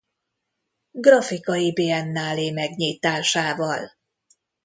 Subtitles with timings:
[0.97, 3.91] Grafikai Biennálé megnyitásával.